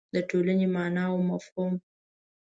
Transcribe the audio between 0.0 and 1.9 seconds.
د ټولنې مانا او مفهوم